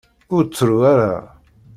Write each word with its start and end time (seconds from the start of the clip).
Ur 0.35 0.43
ttru 0.45 0.77
ara. 0.91 1.13